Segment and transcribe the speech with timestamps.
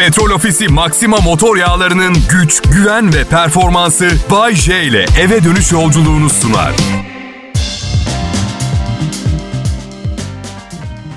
[0.00, 6.30] Petrol Ofisi Maxima motor yağlarının güç, güven ve performansı Bay J ile eve dönüş yolculuğunu
[6.30, 6.72] sunar.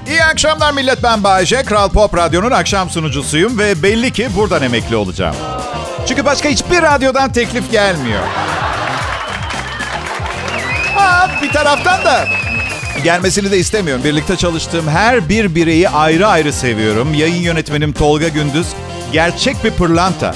[0.07, 1.63] İyi akşamlar millet ben Bayece.
[1.63, 5.35] Kral Pop Radyo'nun akşam sunucusuyum ve belli ki buradan emekli olacağım.
[6.07, 8.23] Çünkü başka hiçbir radyodan teklif gelmiyor.
[10.95, 12.27] Ha, bir taraftan da
[13.03, 14.03] gelmesini de istemiyorum.
[14.03, 17.13] Birlikte çalıştığım her bir bireyi ayrı ayrı seviyorum.
[17.13, 18.67] Yayın yönetmenim Tolga Gündüz
[19.11, 20.35] gerçek bir pırlanta.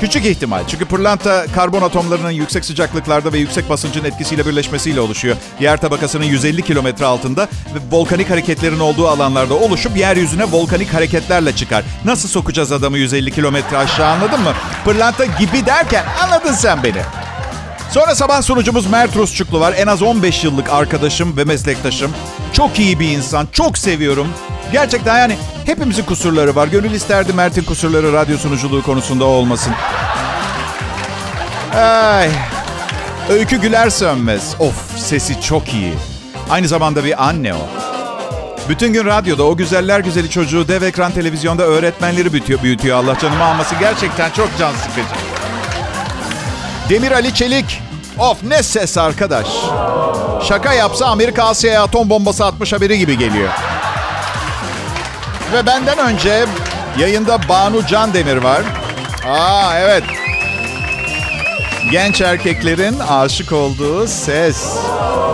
[0.00, 0.62] Küçük ihtimal.
[0.68, 5.36] Çünkü pırlanta karbon atomlarının yüksek sıcaklıklarda ve yüksek basıncın etkisiyle birleşmesiyle oluşuyor.
[5.60, 11.84] Yer tabakasının 150 kilometre altında ve volkanik hareketlerin olduğu alanlarda oluşup yeryüzüne volkanik hareketlerle çıkar.
[12.04, 14.52] Nasıl sokacağız adamı 150 kilometre aşağı anladın mı?
[14.84, 17.23] Pırlanta gibi derken anladın sen beni.
[17.90, 19.74] Sonra sabah sunucumuz Mert Rusçuklu var.
[19.76, 22.12] En az 15 yıllık arkadaşım ve meslektaşım.
[22.52, 23.48] Çok iyi bir insan.
[23.52, 24.28] Çok seviyorum.
[24.72, 26.66] Gerçekten yani hepimizin kusurları var.
[26.68, 29.72] Gönül isterdi Mert'in kusurları radyo sunuculuğu konusunda olmasın.
[31.74, 32.30] Ay.
[33.30, 34.54] Öykü Güler Sönmez.
[34.58, 35.94] Of sesi çok iyi.
[36.50, 37.66] Aynı zamanda bir anne o.
[38.68, 42.96] Bütün gün radyoda o güzeller güzeli çocuğu dev ekran televizyonda öğretmenleri büyütüyor, büyütüyor.
[43.04, 45.23] Allah canımı alması gerçekten çok can sıkıcı.
[46.88, 47.82] Demir Ali Çelik.
[48.18, 49.46] Of ne ses arkadaş.
[50.48, 53.48] Şaka yapsa Amerika Asya'ya atom bombası atmış haberi gibi geliyor.
[55.52, 56.44] Ve benden önce
[56.98, 58.62] yayında Banu Can Demir var.
[59.28, 60.04] Aa evet.
[61.90, 64.76] Genç erkeklerin aşık olduğu ses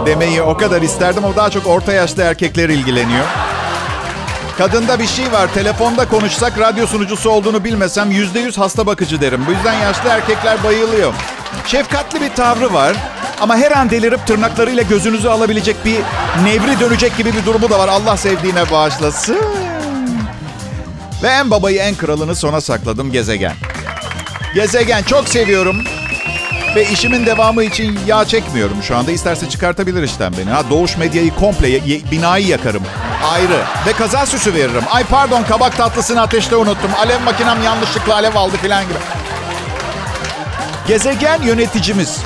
[0.06, 1.24] demeyi o kadar isterdim.
[1.24, 3.24] O daha çok orta yaşlı erkekler ilgileniyor.
[4.58, 5.54] Kadında bir şey var.
[5.54, 9.44] Telefonda konuşsak radyo sunucusu olduğunu bilmesem yüzde yüz hasta bakıcı derim.
[9.46, 11.12] Bu yüzden yaşlı erkekler bayılıyor.
[11.66, 12.96] Şefkatli bir tavrı var.
[13.40, 15.96] Ama her an delirip tırnaklarıyla gözünüzü alabilecek bir
[16.44, 17.88] nevri dönecek gibi bir durumu da var.
[17.88, 19.38] Allah sevdiğine bağışlasın.
[21.22, 23.52] Ve en babayı en kralını sona sakladım gezegen.
[24.54, 25.76] Gezegen çok seviyorum.
[26.76, 29.12] Ve işimin devamı için yağ çekmiyorum şu anda.
[29.12, 30.50] İsterse çıkartabilir işten beni.
[30.50, 32.82] Ha, Doğuş Medya'yı komple, ye- binayı yakarım.
[33.32, 33.58] Ayrı.
[33.86, 34.82] Ve kaza süsü veririm.
[34.90, 36.90] Ay pardon kabak tatlısını ateşte unuttum.
[37.00, 38.94] Alev makinem yanlışlıkla alev aldı filan gibi.
[40.90, 42.18] Gezegen yöneticimiz.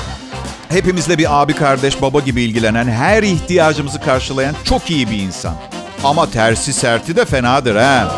[0.69, 5.55] Hepimizle bir abi kardeş baba gibi ilgilenen, her ihtiyacımızı karşılayan çok iyi bir insan.
[6.03, 8.11] Ama tersi serti de fenadır ha.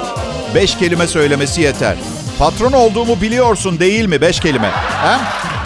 [0.56, 1.96] Beş kelime söylemesi yeter.
[2.40, 4.22] Patron olduğumu biliyorsun değil mi?
[4.22, 4.70] Beş kelime.
[4.70, 5.20] Ha?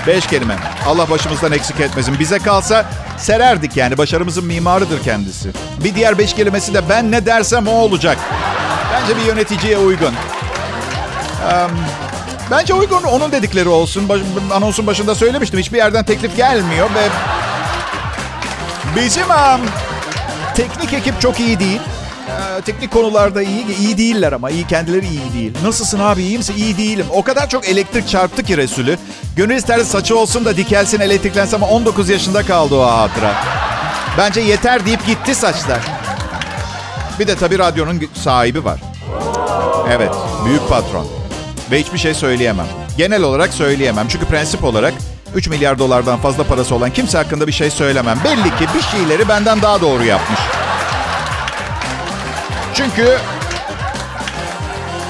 [0.07, 0.55] Beş kelime.
[0.87, 2.19] Allah başımızdan eksik etmesin.
[2.19, 2.85] Bize kalsa
[3.17, 3.97] sererdik yani.
[3.97, 5.49] Başarımızın mimarıdır kendisi.
[5.83, 8.17] Bir diğer beş kelimesi de ben ne dersem o olacak.
[8.93, 10.13] Bence bir yöneticiye uygun.
[10.13, 11.71] Um,
[12.51, 14.09] bence uygun onun dedikleri olsun.
[14.09, 14.21] Baş,
[14.53, 15.59] anonsun başında söylemiştim.
[15.59, 17.07] Hiçbir yerden teklif gelmiyor ve
[18.95, 19.61] bizim um,
[20.55, 21.81] teknik ekip çok iyi değil.
[22.27, 25.53] Ee, teknik konularda iyi, iyi değiller ama iyi kendileri iyi değil.
[25.63, 26.55] Nasılsın abi iyi misin?
[26.57, 27.05] İyi değilim.
[27.13, 28.97] O kadar çok elektrik çarptı ki Resulü.
[29.35, 33.33] Gönül isterdi saçı olsun da dikelsin elektriklensin ama 19 yaşında kaldı o hatıra.
[34.17, 35.79] Bence yeter deyip gitti saçlar.
[37.19, 38.79] Bir de tabii radyonun sahibi var.
[39.89, 40.11] Evet,
[40.45, 41.20] büyük patron.
[41.71, 42.67] Ve hiçbir şey söyleyemem.
[42.97, 44.07] Genel olarak söyleyemem.
[44.07, 44.93] Çünkü prensip olarak
[45.35, 48.19] 3 milyar dolardan fazla parası olan kimse hakkında bir şey söylemem.
[48.23, 50.39] Belli ki bir şeyleri benden daha doğru yapmış.
[52.73, 53.17] Çünkü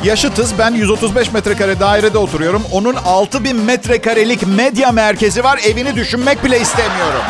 [0.03, 0.53] yaşıtız.
[0.59, 2.63] Ben 135 metrekare dairede oturuyorum.
[2.71, 5.59] Onun 6000 metrekarelik medya merkezi var.
[5.65, 7.23] Evini düşünmek bile istemiyorum.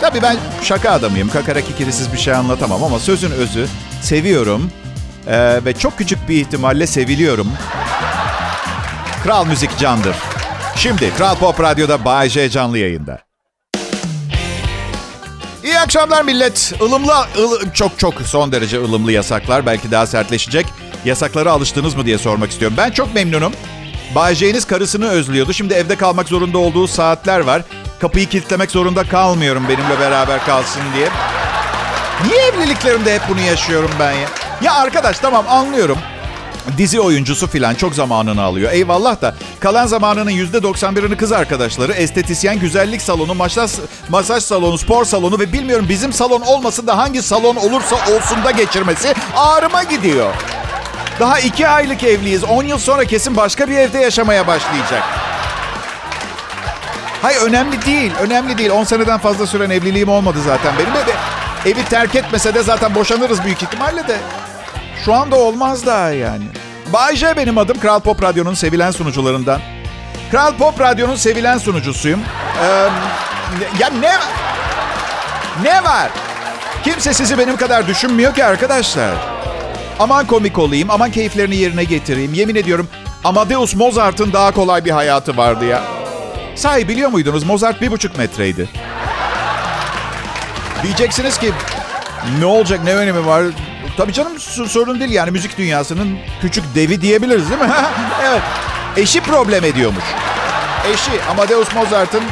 [0.00, 1.28] Tabii ben şaka adamıyım.
[1.28, 3.66] Kakara kikirisiz bir şey anlatamam ama sözün özü
[4.00, 4.70] seviyorum.
[5.26, 7.48] Ee, ve çok küçük bir ihtimalle seviliyorum.
[9.24, 10.16] Kral Müzik candır.
[10.76, 13.18] Şimdi Kral Pop Radyo'da Bay J canlı yayında.
[15.64, 16.72] İyi akşamlar millet.
[16.80, 19.66] Ilımlı, ıl, çok çok son derece ılımlı yasaklar.
[19.66, 20.66] Belki daha sertleşecek.
[21.04, 22.76] Yasaklara alıştınız mı diye sormak istiyorum.
[22.76, 23.52] Ben çok memnunum.
[24.14, 25.52] Bay karısını özlüyordu.
[25.52, 27.62] Şimdi evde kalmak zorunda olduğu saatler var.
[28.00, 31.08] Kapıyı kilitlemek zorunda kalmıyorum benimle beraber kalsın diye.
[32.26, 34.41] Niye evliliklerimde hep bunu yaşıyorum ben ya?
[34.62, 35.98] Ya arkadaş tamam anlıyorum.
[36.78, 38.72] Dizi oyuncusu filan çok zamanını alıyor.
[38.72, 43.70] Eyvallah da kalan zamanının %91'ini kız arkadaşları, estetisyen, güzellik salonu, masaj,
[44.08, 48.50] masaj salonu, spor salonu ve bilmiyorum bizim salon olmasın da hangi salon olursa olsun da
[48.50, 50.34] geçirmesi ağrıma gidiyor.
[51.20, 52.44] Daha iki aylık evliyiz.
[52.44, 55.02] 10 yıl sonra kesin başka bir evde yaşamaya başlayacak.
[57.22, 58.12] Hayır önemli değil.
[58.20, 58.70] Önemli değil.
[58.70, 60.94] 10 seneden fazla süren evliliğim olmadı zaten benim.
[60.94, 61.12] De
[61.70, 64.16] evi terk etmese de zaten boşanırız büyük ihtimalle de.
[65.04, 66.44] Şu anda olmaz daha yani.
[66.92, 67.80] Bay J benim adım.
[67.80, 69.60] Kral Pop Radyo'nun sevilen sunucularından.
[70.30, 72.20] Kral Pop Radyo'nun sevilen sunucusuyum.
[72.64, 72.88] Ee,
[73.78, 74.12] ya ne...
[75.62, 76.10] Ne var?
[76.84, 79.10] Kimse sizi benim kadar düşünmüyor ki arkadaşlar.
[79.98, 82.34] Aman komik olayım, aman keyiflerini yerine getireyim.
[82.34, 82.88] Yemin ediyorum
[83.24, 85.82] Amadeus Mozart'ın daha kolay bir hayatı vardı ya.
[86.56, 88.68] Sahi biliyor muydunuz Mozart bir buçuk metreydi.
[90.82, 91.52] Diyeceksiniz ki
[92.38, 93.44] ne olacak ne önemi var?
[93.96, 97.70] Tabii canım sorun değil yani müzik dünyasının küçük devi diyebiliriz değil mi?
[98.24, 98.42] evet.
[98.96, 100.04] Eşi problem ediyormuş.
[100.92, 102.22] Eşi Amadeus Mozart'ın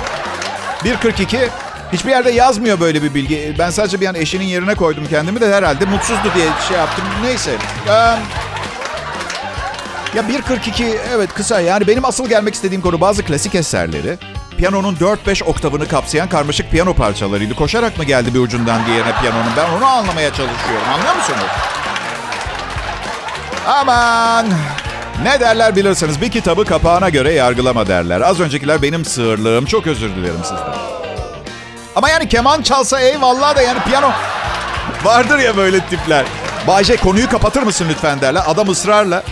[0.84, 1.48] 1.42
[1.92, 3.54] hiçbir yerde yazmıyor böyle bir bilgi.
[3.58, 7.04] Ben sadece bir an eşinin yerine koydum kendimi de herhalde mutsuzdu diye şey yaptım.
[7.22, 7.50] Neyse.
[10.14, 14.18] ya 1.42 evet kısa yani benim asıl gelmek istediğim konu bazı klasik eserleri
[14.60, 17.54] piyanonun 4-5 oktavını kapsayan karmaşık piyano parçalarıydı.
[17.54, 19.52] Koşarak mı geldi bir ucundan diğerine piyanonun?
[19.56, 20.88] Ben onu anlamaya çalışıyorum.
[20.94, 21.50] Anlıyor musunuz?
[23.66, 24.46] Aman!
[25.22, 26.20] Ne derler bilirsiniz.
[26.20, 28.20] Bir kitabı kapağına göre yargılama derler.
[28.20, 29.64] Az öncekiler benim sığırlığım.
[29.64, 30.74] Çok özür dilerim sizden.
[31.96, 34.10] Ama yani keman çalsa eyvallah da yani piyano...
[35.04, 36.24] Vardır ya böyle tipler.
[36.66, 38.42] Bayce konuyu kapatır mısın lütfen derler.
[38.46, 39.22] Adam ısrarla.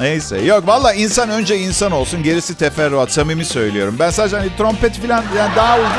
[0.00, 0.38] Neyse.
[0.40, 2.22] Yok valla insan önce insan olsun.
[2.22, 3.12] Gerisi teferruat.
[3.12, 3.96] Samimi söylüyorum.
[3.98, 5.90] Ben sadece hani trompet falan yani daha uygun.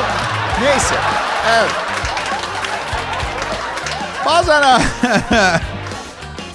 [0.62, 0.96] Neyse.
[1.50, 1.72] Evet.
[4.26, 4.82] Bazen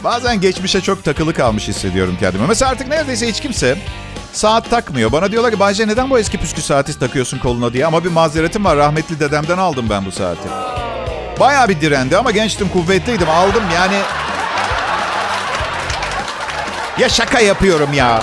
[0.04, 2.46] Bazen geçmişe çok takılı kalmış hissediyorum kendimi.
[2.46, 3.78] Mesela artık neredeyse hiç kimse
[4.32, 5.12] saat takmıyor.
[5.12, 7.87] Bana diyorlar ki Bayce neden bu eski püskü saati takıyorsun koluna diye.
[7.87, 8.76] Ama bir mazeretim var.
[8.76, 10.48] Rahmetli dedemden aldım ben bu saati.
[11.40, 13.31] Bayağı bir direndi ama gençtim, kuvvetliydim.
[13.31, 13.96] Aldım yani
[17.00, 18.23] ya şaka yapıyorum ya.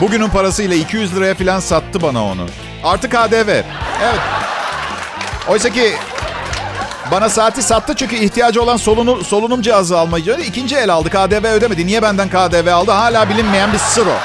[0.00, 2.46] Bugünün parasıyla 200 liraya falan sattı bana onu.
[2.84, 3.48] Artı KDV.
[4.02, 4.20] Evet.
[5.48, 5.92] Oysa ki
[7.10, 11.10] bana saati sattı çünkü ihtiyacı olan solunu, solunum cihazı almayı ikinci el aldı.
[11.10, 11.86] KDV ödemedi.
[11.86, 12.90] Niye benden KDV aldı?
[12.90, 14.16] Hala bilinmeyen bir sır o.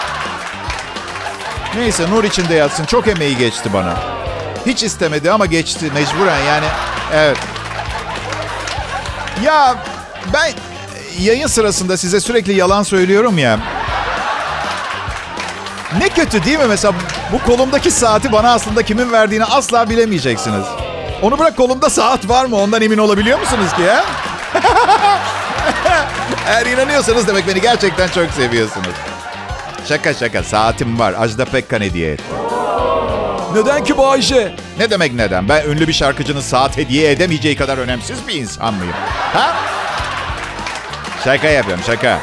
[1.75, 2.85] Neyse nur içinde yatsın.
[2.85, 3.93] Çok emeği geçti bana.
[4.65, 6.65] Hiç istemedi ama geçti mecburen yani.
[7.13, 7.37] Evet.
[9.43, 9.75] Ya
[10.33, 10.51] ben
[11.19, 13.59] yayın sırasında size sürekli yalan söylüyorum ya.
[15.99, 16.93] Ne kötü değil mi mesela
[17.31, 20.65] bu kolumdaki saati bana aslında kimin verdiğini asla bilemeyeceksiniz.
[21.21, 24.05] Onu bırak kolumda saat var mı ondan emin olabiliyor musunuz ki ya?
[26.47, 28.93] Eğer inanıyorsanız demek beni gerçekten çok seviyorsunuz.
[29.89, 31.15] Şaka şaka saatim var.
[31.19, 32.23] Ajda Pekkan hediye etti.
[33.55, 34.55] Neden ki bu Ayşe?
[34.79, 35.49] Ne demek neden?
[35.49, 38.93] Ben ünlü bir şarkıcının saat hediye edemeyeceği kadar önemsiz bir insan mıyım?
[39.33, 39.55] Ha?
[41.27, 42.19] Şaka yapıyorum şaka.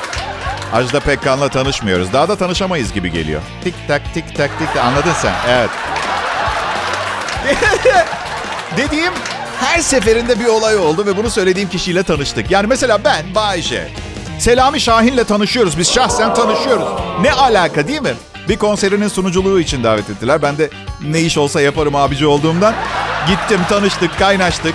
[0.72, 2.12] Ajda Pekkan'la tanışmıyoruz.
[2.12, 3.40] Daha da tanışamayız gibi geliyor.
[3.64, 4.84] Tik tak tik tak tik tak.
[4.84, 5.34] Anladın sen?
[5.48, 5.70] Evet.
[8.76, 9.12] Dediğim
[9.60, 12.50] her seferinde bir olay oldu ve bunu söylediğim kişiyle tanıştık.
[12.50, 13.88] Yani mesela ben Bayşe.
[14.38, 15.78] Selami Şahin'le tanışıyoruz.
[15.78, 16.88] Biz şahsen tanışıyoruz.
[17.20, 18.14] Ne alaka değil mi?
[18.48, 20.42] Bir konserinin sunuculuğu için davet ettiler.
[20.42, 20.70] Ben de
[21.02, 22.74] ne iş olsa yaparım abici olduğumdan.
[23.28, 24.74] Gittim, tanıştık, kaynaştık.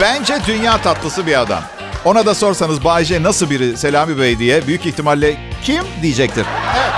[0.00, 1.62] Bence dünya tatlısı bir adam.
[2.04, 6.46] Ona da sorsanız Bayce nasıl biri Selami Bey diye büyük ihtimalle kim diyecektir.
[6.76, 6.92] Evet.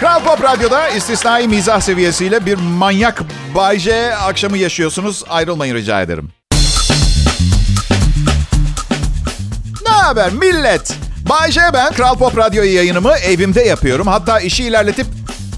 [0.00, 3.22] Kral Pop Radyo'da istisnai mizah seviyesiyle bir manyak
[3.54, 5.24] Bayce akşamı yaşıyorsunuz.
[5.28, 6.30] Ayrılmayın rica ederim.
[9.86, 10.94] Ne haber millet?
[11.28, 14.06] Bayce ben Kral Pop Radyo yayınımı evimde yapıyorum.
[14.06, 15.06] Hatta işi ilerletip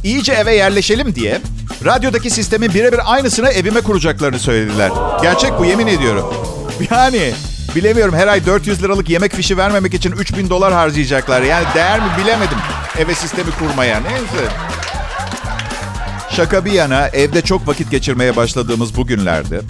[0.05, 1.41] iyice eve yerleşelim diye
[1.85, 4.91] radyodaki sistemin birebir aynısını evime kuracaklarını söylediler.
[5.23, 6.35] Gerçek bu yemin ediyorum.
[6.91, 7.33] Yani
[7.77, 11.43] Bilemiyorum her ay 400 liralık yemek fişi vermemek için 3000 dolar harcayacaklar.
[11.43, 12.59] Yani değer mi bilemedim
[12.99, 14.01] eve sistemi kurmaya.
[14.01, 14.53] Neyse.
[16.31, 19.61] Şaka bir yana evde çok vakit geçirmeye başladığımız bu günlerde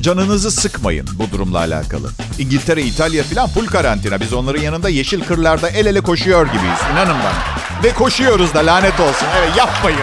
[0.00, 2.10] canınızı sıkmayın bu durumla alakalı.
[2.38, 4.20] İngiltere, İtalya falan full karantina.
[4.20, 6.78] Biz onların yanında yeşil kırlarda el ele koşuyor gibiyiz.
[6.92, 7.56] İnanın bana.
[7.84, 9.28] Ve koşuyoruz da lanet olsun.
[9.38, 9.98] Evet yapmayın.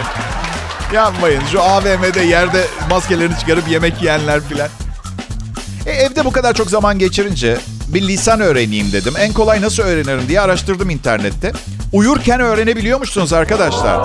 [0.92, 1.42] Yapmayın.
[1.52, 4.68] Şu AVM'de yerde maskelerini çıkarıp yemek yiyenler filan.
[5.86, 9.14] E, evde bu kadar çok zaman geçirince bir lisan öğreneyim dedim.
[9.18, 11.52] En kolay nasıl öğrenirim diye araştırdım internette.
[11.92, 14.02] Uyurken öğrenebiliyormuşsunuz arkadaşlar.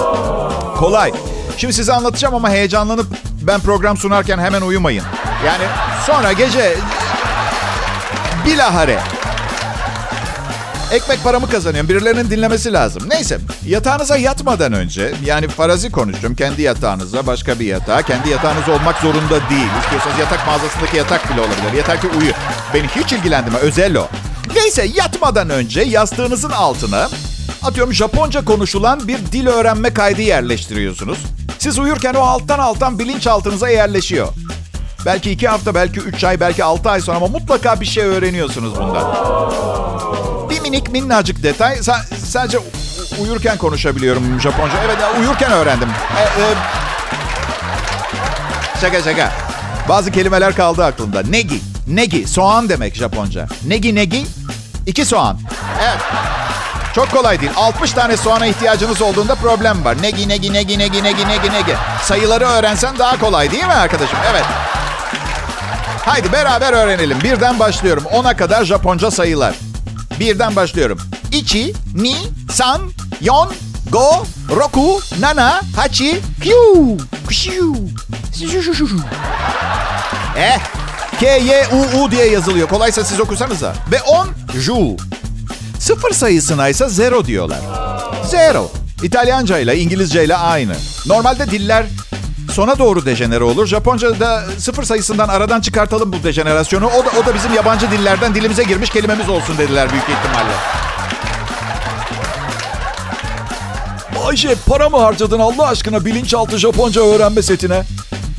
[0.78, 1.12] Kolay.
[1.58, 3.08] Şimdi size anlatacağım ama heyecanlanıp
[3.42, 5.04] ben program sunarken hemen uyumayın.
[5.46, 5.64] Yani
[6.06, 6.76] sonra gece
[8.46, 9.00] bilahare
[10.92, 11.90] Ekmek paramı kazanıyorum.
[11.90, 13.04] Birilerinin dinlemesi lazım.
[13.10, 16.36] Neyse yatağınıza yatmadan önce yani farazi konuştum.
[16.36, 18.02] Kendi yatağınıza başka bir yatağa.
[18.02, 19.70] Kendi yatağınız olmak zorunda değil.
[19.84, 21.78] İstiyorsanız yatak mağazasındaki yatak bile olabilir.
[21.78, 22.32] Yeter ki uyu.
[22.74, 23.58] Beni hiç ilgilendirme.
[23.58, 24.08] Özel o.
[24.56, 27.10] Neyse yatmadan önce yastığınızın altına
[27.64, 31.18] atıyorum Japonca konuşulan bir dil öğrenme kaydı yerleştiriyorsunuz.
[31.60, 34.28] Siz uyurken o alttan alttan bilinçaltınıza yerleşiyor.
[35.06, 38.76] Belki iki hafta, belki üç ay, belki altı ay sonra ama mutlaka bir şey öğreniyorsunuz
[38.76, 39.14] bundan
[40.70, 41.76] minik minnacık detay.
[41.84, 41.94] S-
[42.26, 42.60] sadece
[43.22, 44.74] uyurken konuşabiliyorum Japonca.
[44.86, 45.90] Evet uyurken öğrendim.
[46.18, 46.46] E, e,
[48.82, 49.32] şaka şaka.
[49.90, 51.22] Bazı kelimeler kaldı aklımda.
[51.22, 51.60] Negi.
[51.88, 52.28] Negi.
[52.28, 53.48] Soğan demek Japonca.
[53.68, 54.26] Negi negi.
[54.86, 55.40] İki soğan.
[55.84, 56.00] Evet.
[56.96, 57.52] Çok kolay değil.
[57.56, 60.02] 60 tane soğana ihtiyacınız olduğunda problem var.
[60.02, 61.76] Negi negi negi negi negi negi negi.
[62.04, 64.20] Sayıları öğrensen daha kolay değil mi arkadaşım?
[64.32, 64.44] Evet.
[66.06, 67.18] Haydi beraber öğrenelim.
[67.24, 68.04] Birden başlıyorum.
[68.14, 69.56] 10'a kadar Japonca sayılar.
[70.20, 71.00] Birden başlıyorum.
[71.32, 72.16] Ichi, ni,
[72.52, 72.82] san,
[73.22, 73.54] yon,
[73.92, 76.98] go, roku, nana, hachi, hyu,
[77.28, 77.76] kushu,
[80.38, 80.60] Eh,
[81.20, 82.68] K, Y, U, U diye yazılıyor.
[82.70, 83.74] Kolaysa siz okursanıza.
[83.92, 84.28] Ve 10,
[84.60, 84.96] ju.
[85.80, 87.60] Sıfır sayısına ise zero diyorlar.
[88.32, 88.72] Zero.
[89.04, 90.74] İtalyanca ile İngilizce ile aynı.
[91.06, 91.86] Normalde diller
[92.60, 93.68] sona doğru dejenere olur.
[93.68, 96.86] Japonca'da sıfır sayısından aradan çıkartalım bu dejenerasyonu.
[96.86, 100.52] O da, o da bizim yabancı dillerden dilimize girmiş kelimemiz olsun dediler büyük ihtimalle.
[104.28, 107.84] Ayşe para mı harcadın Allah aşkına bilinçaltı Japonca öğrenme setine?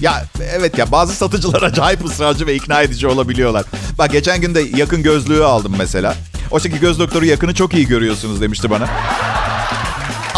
[0.00, 0.25] Ya
[0.59, 3.65] evet ya bazı satıcılar acayip ısrarcı ve ikna edici olabiliyorlar.
[3.99, 6.15] Bak geçen gün de yakın gözlüğü aldım mesela.
[6.50, 8.89] Oysa ki göz doktoru yakını çok iyi görüyorsunuz demişti bana.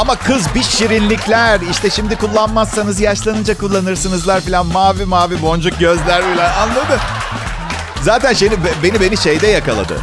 [0.03, 1.61] Ama kız bir şirinlikler.
[1.71, 4.67] İşte şimdi kullanmazsanız yaşlanınca kullanırsınızlar falan.
[4.67, 6.99] Mavi mavi boncuk gözler falan anladın?
[8.01, 10.01] Zaten şeyini, beni beni şeyde yakaladı.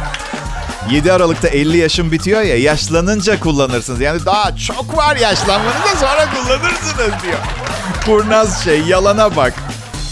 [0.90, 4.00] 7 Aralık'ta 50 yaşım bitiyor ya yaşlanınca kullanırsınız.
[4.00, 7.38] Yani daha çok var yaşlanmanıza sonra kullanırsınız diyor.
[8.06, 9.54] Kurnaz şey yalana bak.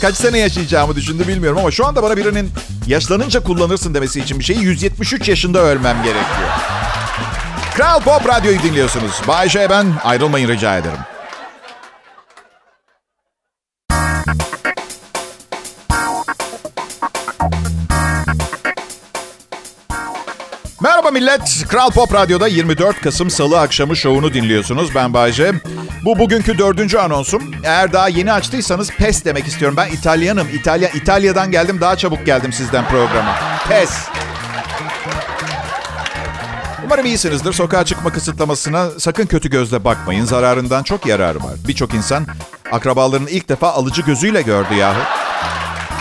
[0.01, 2.51] Kaç sene yaşayacağımı düşündü bilmiyorum ama şu anda bana birinin
[2.87, 6.49] yaşlanınca kullanırsın demesi için bir şeyi 173 yaşında ölmem gerekiyor.
[7.79, 9.21] Kral Pop Radyo'yu dinliyorsunuz.
[9.29, 10.99] Bay J ben ayrılmayın rica ederim.
[20.83, 21.65] Merhaba millet.
[21.69, 24.95] Kral Pop Radyo'da 24 Kasım Salı akşamı şovunu dinliyorsunuz.
[24.95, 25.53] Ben Bayce.
[26.05, 27.55] Bu bugünkü dördüncü anonsum.
[27.65, 29.77] Eğer daha yeni açtıysanız PES demek istiyorum.
[29.77, 30.49] Ben İtalyanım.
[30.49, 31.81] İtalya, İtalya'dan geldim.
[31.81, 33.35] Daha çabuk geldim sizden programa.
[33.69, 34.18] PES.
[36.89, 37.53] Umarım iyisinizdir.
[37.53, 40.25] Sokağa çıkma kısıtlamasına sakın kötü gözle bakmayın.
[40.25, 41.53] Zararından çok yararı var.
[41.69, 42.27] Birçok insan
[42.73, 44.99] akrabalarını ilk defa alıcı gözüyle gördü yahu.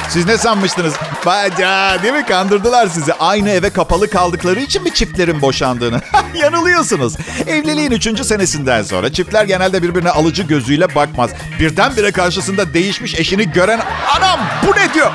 [0.09, 0.93] Siz ne sanmıştınız?
[1.25, 2.25] Baca değil mi?
[2.25, 3.13] Kandırdılar sizi.
[3.13, 6.01] Aynı eve kapalı kaldıkları için mi çiftlerin boşandığını?
[6.33, 7.15] Yanılıyorsunuz.
[7.47, 11.29] Evliliğin üçüncü senesinden sonra çiftler genelde birbirine alıcı gözüyle bakmaz.
[11.59, 13.79] Birdenbire karşısında değişmiş eşini gören
[14.17, 15.11] anam bu ne diyor?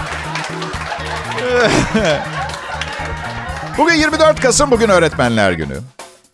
[3.79, 5.79] Bugün 24 Kasım, bugün Öğretmenler Günü.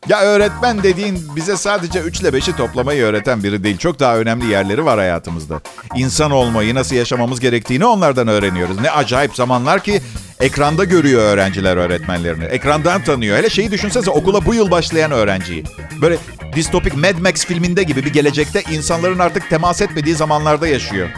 [0.09, 3.78] Ya öğretmen dediğin bize sadece 3 ile 5'i toplamayı öğreten biri değil.
[3.78, 5.61] Çok daha önemli yerleri var hayatımızda.
[5.97, 8.80] İnsan olmayı, nasıl yaşamamız gerektiğini onlardan öğreniyoruz.
[8.80, 10.00] Ne acayip zamanlar ki
[10.40, 12.45] ekranda görüyor öğrenciler öğretmenlerini.
[12.45, 13.38] Ekrandan tanıyor.
[13.38, 15.64] Hele şeyi düşünsenize okula bu yıl başlayan öğrenciyi.
[16.00, 16.16] Böyle
[16.57, 21.09] distopik Mad Max filminde gibi bir gelecekte insanların artık temas etmediği zamanlarda yaşıyor.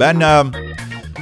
[0.00, 0.20] Ben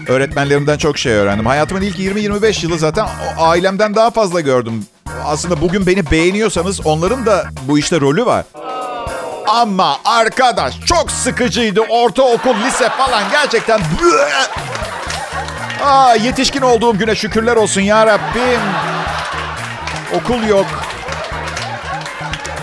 [0.09, 1.47] öğretmenlerimden çok şey öğrendim.
[1.47, 3.07] Hayatımın ilk 20-25 yılı zaten
[3.39, 4.87] ailemden daha fazla gördüm
[5.25, 8.45] aslında bugün beni beğeniyorsanız onların da bu işte rolü var.
[9.49, 11.81] Ama arkadaş çok sıkıcıydı.
[11.81, 13.81] Ortaokul, lise falan gerçekten...
[15.85, 18.61] Aa, yetişkin olduğum güne şükürler olsun ya Rabbim.
[20.15, 20.67] Okul yok.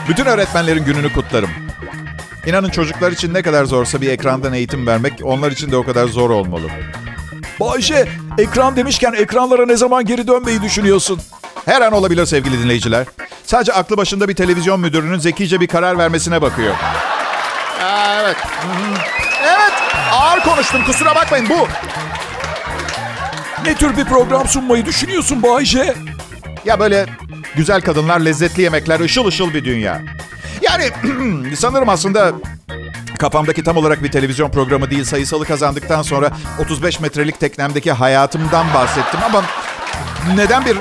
[0.09, 1.49] Bütün öğretmenlerin gününü kutlarım.
[2.45, 6.07] İnanın çocuklar için ne kadar zorsa bir ekrandan eğitim vermek onlar için de o kadar
[6.07, 6.67] zor olmalı.
[7.61, 11.21] Bayşe, ekran demişken ekranlara ne zaman geri dönmeyi düşünüyorsun?
[11.65, 13.07] Her an olabilir sevgili dinleyiciler.
[13.45, 16.75] Sadece aklı başında bir televizyon müdürünün zekice bir karar vermesine bakıyor.
[17.83, 18.37] Aa, evet.
[19.43, 19.73] Evet.
[20.11, 21.67] Ağır konuştum kusura bakmayın bu.
[23.65, 25.93] Ne tür bir program sunmayı düşünüyorsun Bayce?
[26.65, 27.05] Ya böyle
[27.55, 30.01] güzel kadınlar, lezzetli yemekler, ışıl ışıl bir dünya.
[30.61, 30.89] Yani
[31.55, 32.31] sanırım aslında
[33.21, 39.19] kafamdaki tam olarak bir televizyon programı değil sayısalı kazandıktan sonra 35 metrelik teknemdeki hayatımdan bahsettim
[39.25, 39.43] ama
[40.35, 40.77] neden bir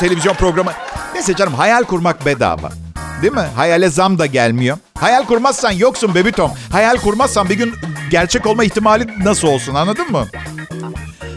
[0.00, 0.70] televizyon programı.
[1.14, 2.70] Neyse canım hayal kurmak bedava.
[3.22, 3.46] Değil mi?
[3.56, 4.78] Hayale zam da gelmiyor.
[4.98, 6.50] Hayal kurmazsan yoksun bebitom.
[6.72, 7.74] Hayal kurmazsan bir gün
[8.10, 10.26] gerçek olma ihtimali nasıl olsun anladın mı?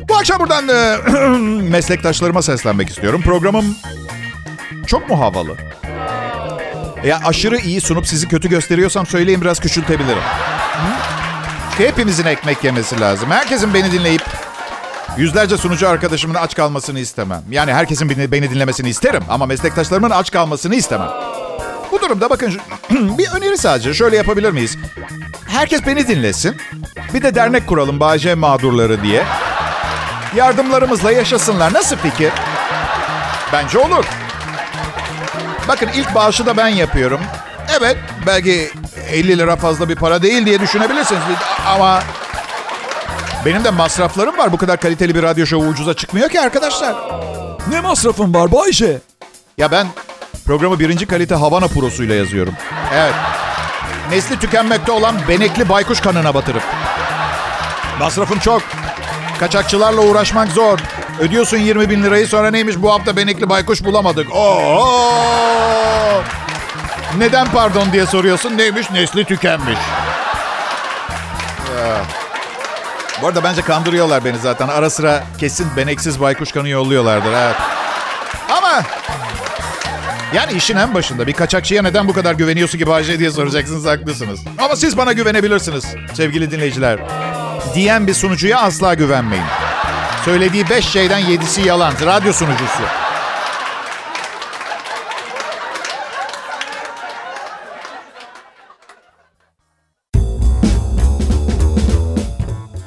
[0.09, 0.97] Bu akşam buradan e,
[1.69, 3.21] meslektaşlarıma seslenmek istiyorum.
[3.21, 3.65] Programım
[4.87, 5.57] çok mu havalı?
[7.05, 10.23] Ya aşırı iyi sunup sizi kötü gösteriyorsam söyleyin biraz küçültebilirim.
[11.77, 13.31] Hepimizin ekmek yemesi lazım.
[13.31, 14.21] Herkesin beni dinleyip
[15.17, 17.41] Yüzlerce sunucu arkadaşımın aç kalmasını istemem.
[17.49, 21.09] Yani herkesin beni dinlemesini isterim ama meslektaşlarımın aç kalmasını istemem.
[21.91, 22.53] Bu durumda bakın
[22.89, 23.93] bir öneri sadece.
[23.93, 24.77] Şöyle yapabilir miyiz?
[25.47, 26.57] Herkes beni dinlesin.
[27.13, 29.23] Bir de dernek kuralım Bağcay mağdurları diye.
[30.35, 31.73] Yardımlarımızla yaşasınlar.
[31.73, 32.31] Nasıl fikir?
[33.53, 34.05] Bence olur.
[35.67, 37.21] Bakın ilk bağışı da ben yapıyorum.
[37.79, 38.71] Evet belki
[39.11, 41.21] 50 lira fazla bir para değil diye düşünebilirsiniz.
[41.67, 41.99] Ama
[43.45, 44.51] benim de masraflarım var.
[44.51, 46.95] Bu kadar kaliteli bir radyo şovu ucuza çıkmıyor ki arkadaşlar.
[47.69, 48.97] Ne masrafın var Bayşe?
[49.57, 49.87] Ya ben
[50.45, 52.53] programı birinci kalite Havana Pro'suyla yazıyorum.
[52.93, 53.13] Evet.
[54.09, 56.63] Nesli tükenmekte olan benekli baykuş kanına batırıp.
[57.99, 58.61] Masrafım çok.
[59.39, 60.79] Kaçakçılarla uğraşmak zor.
[61.19, 64.35] Ödüyorsun 20 bin lirayı sonra neymiş bu hafta benekli baykuş bulamadık.
[64.35, 66.23] Oo!
[67.17, 68.57] Neden pardon diye soruyorsun.
[68.57, 68.91] Neymiş?
[68.91, 69.77] Nesli tükenmiş.
[73.21, 74.67] Bu arada bence kandırıyorlar beni zaten.
[74.67, 77.31] Ara sıra kesin beneksiz baykuş kanı yolluyorlardır.
[77.33, 77.55] Evet.
[78.57, 78.83] Ama
[80.33, 84.39] yani işin en başında bir kaçakçıya neden bu kadar güveniyorsun ki Bayce diye soracaksınız haklısınız.
[84.57, 86.99] Ama siz bana güvenebilirsiniz sevgili dinleyiciler.
[87.73, 89.45] Diyen bir sunucuya asla güvenmeyin.
[90.25, 91.93] Söylediği beş şeyden yedisi yalan.
[92.05, 92.83] Radyo sunucusu.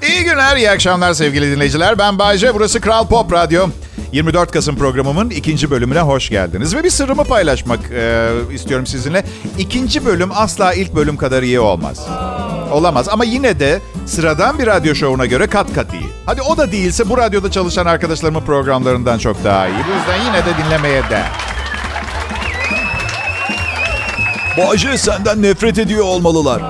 [0.03, 1.99] İyi günler, iyi akşamlar sevgili dinleyiciler.
[1.99, 3.69] Ben Bayce, burası Kral Pop Radyo.
[4.13, 6.75] 24 Kasım programımın ikinci bölümüne hoş geldiniz.
[6.75, 9.25] Ve bir sırrımı paylaşmak e, istiyorum sizinle.
[9.59, 12.07] İkinci bölüm asla ilk bölüm kadar iyi olmaz.
[12.73, 16.07] Olamaz ama yine de sıradan bir radyo şovuna göre kat kat iyi.
[16.27, 19.75] Hadi o da değilse bu radyoda çalışan arkadaşlarımın programlarından çok daha iyi.
[19.89, 21.33] Bu yüzden yine de dinlemeye değer.
[24.59, 26.63] Bayce senden nefret ediyor olmalılar.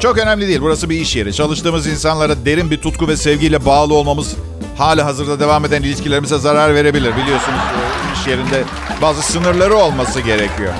[0.00, 0.60] Çok önemli değil.
[0.62, 1.34] Burası bir iş yeri.
[1.34, 4.36] Çalıştığımız insanlara derin bir tutku ve sevgiyle bağlı olmamız
[4.78, 7.16] hala hazırda devam eden ilişkilerimize zarar verebilir.
[7.16, 8.64] Biliyorsunuz e, iş yerinde
[9.02, 10.72] bazı sınırları olması gerekiyor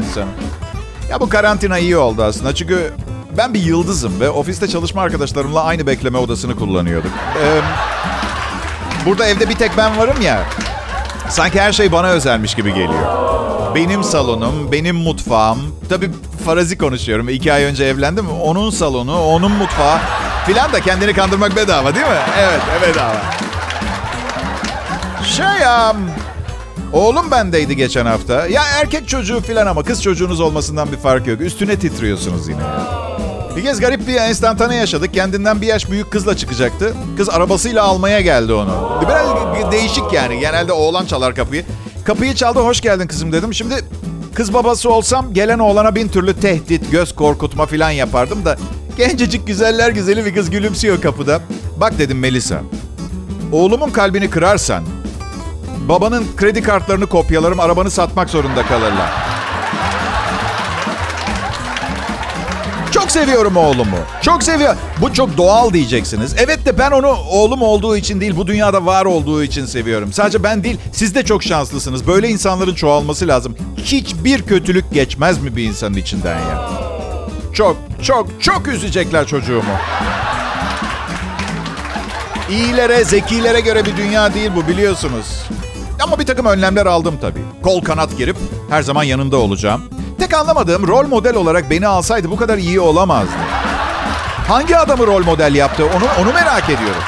[0.00, 0.32] insanın.
[1.10, 2.54] Ya bu karantina iyi oldu aslında.
[2.54, 2.92] Çünkü
[3.36, 7.10] ben bir yıldızım ve ofiste çalışma arkadaşlarımla aynı bekleme odasını kullanıyorduk.
[7.42, 7.60] Ee,
[9.06, 10.42] burada evde bir tek ben varım ya.
[11.28, 13.30] Sanki her şey bana özelmiş gibi geliyor.
[13.74, 15.58] Benim salonum, benim mutfağım.
[15.88, 16.10] Tabii
[16.44, 17.28] farazi konuşuyorum.
[17.28, 18.30] İki ay önce evlendim.
[18.30, 19.98] Onun salonu, onun mutfağı
[20.46, 22.12] filan da kendini kandırmak bedava değil mi?
[22.38, 23.16] Evet, bedava.
[25.24, 25.96] Şey ya...
[26.92, 28.46] Oğlum bendeydi geçen hafta.
[28.46, 31.40] Ya erkek çocuğu filan ama kız çocuğunuz olmasından bir fark yok.
[31.40, 32.60] Üstüne titriyorsunuz yine.
[33.56, 35.14] Bir kez garip bir enstantane yaşadık.
[35.14, 36.94] Kendinden bir yaş büyük kızla çıkacaktı.
[37.16, 39.00] Kız arabasıyla almaya geldi onu.
[39.02, 39.26] Biraz
[39.72, 40.40] değişik yani.
[40.40, 41.64] Genelde oğlan çalar kapıyı.
[42.04, 43.54] Kapıyı çaldı, hoş geldin kızım dedim.
[43.54, 43.74] Şimdi
[44.34, 48.56] kız babası olsam gelen oğlana bin türlü tehdit, göz korkutma falan yapardım da...
[49.00, 51.40] Gencecik güzeller güzeli bir kız gülümsüyor kapıda.
[51.76, 52.62] Bak dedim Melisa.
[53.52, 54.84] Oğlumun kalbini kırarsan
[55.88, 59.10] babanın kredi kartlarını kopyalarım arabanı satmak zorunda kalırlar.
[62.92, 63.96] Çok seviyorum oğlumu.
[64.22, 64.76] Çok seviyor.
[65.00, 66.34] Bu çok doğal diyeceksiniz.
[66.38, 70.12] Evet de ben onu oğlum olduğu için değil, bu dünyada var olduğu için seviyorum.
[70.12, 72.06] Sadece ben değil, siz de çok şanslısınız.
[72.06, 73.56] Böyle insanların çoğalması lazım.
[73.76, 76.89] Hiçbir kötülük geçmez mi bir insanın içinden ya?
[77.60, 79.72] Çok, çok, çok üzecekler çocuğumu.
[82.50, 85.48] İyilere, zekilere göre bir dünya değil bu biliyorsunuz.
[86.02, 87.42] Ama bir takım önlemler aldım tabii.
[87.62, 88.36] Kol kanat girip
[88.70, 89.84] her zaman yanında olacağım.
[90.18, 93.32] Tek anlamadığım rol model olarak beni alsaydı bu kadar iyi olamazdı.
[94.48, 97.02] Hangi adamı rol model yaptı onu onu merak ediyorum.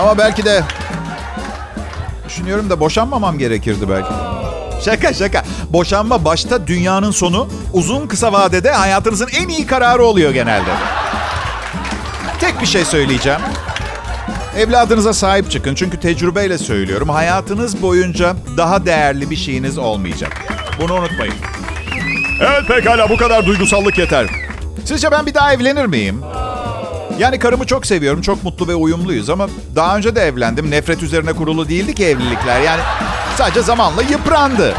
[0.00, 0.62] Ama belki de
[2.28, 4.17] düşünüyorum da boşanmamam gerekirdi belki.
[4.84, 5.44] Şaka şaka.
[5.70, 10.70] Boşanma başta dünyanın sonu, uzun kısa vadede hayatınızın en iyi kararı oluyor genelde.
[12.40, 13.40] Tek bir şey söyleyeceğim.
[14.56, 17.08] Evladınıza sahip çıkın çünkü tecrübeyle söylüyorum.
[17.08, 20.32] Hayatınız boyunca daha değerli bir şeyiniz olmayacak.
[20.80, 21.34] Bunu unutmayın.
[22.40, 24.26] Evet pekala bu kadar duygusallık yeter.
[24.84, 26.22] Sizce ben bir daha evlenir miyim?
[27.18, 30.70] Yani karımı çok seviyorum, çok mutlu ve uyumluyuz ama daha önce de evlendim.
[30.70, 32.60] Nefret üzerine kurulu değildi ki evlilikler.
[32.60, 32.80] Yani
[33.38, 34.74] sadece zamanla yıprandı.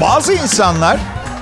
[0.00, 0.98] Bazı insanlar